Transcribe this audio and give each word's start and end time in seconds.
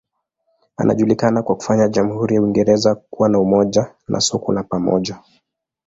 Anajulikana 0.77 1.41
kwa 1.43 1.55
kufanya 1.55 1.87
jamhuri 1.87 2.35
ya 2.35 2.41
Uingereza 2.41 2.95
kuwa 2.95 3.29
na 3.29 3.39
umoja 3.39 3.95
na 4.07 4.19
soko 4.19 4.53
la 4.53 4.63
pamoja. 4.63 5.19